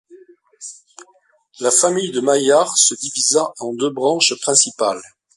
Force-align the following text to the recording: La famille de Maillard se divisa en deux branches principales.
La 1.59 1.69
famille 1.69 2.09
de 2.09 2.21
Maillard 2.21 2.75
se 2.75 2.95
divisa 2.95 3.53
en 3.59 3.71
deux 3.75 3.91
branches 3.91 4.33
principales. 4.41 4.99